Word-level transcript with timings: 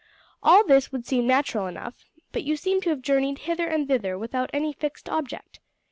All 0.41 0.63
this 0.63 0.91
would 0.91 1.05
seem 1.05 1.27
natural 1.27 1.67
enough, 1.67 2.05
but 2.31 2.41
you 2.43 2.55
seem 2.57 2.81
to 2.81 2.89
have 2.89 3.03
journeyed 3.03 3.37
hither 3.37 3.67
and 3.67 3.87
thither 3.87 4.17
without 4.17 4.49
any 4.51 4.73
fixed 4.73 5.07
object. 5.07 5.59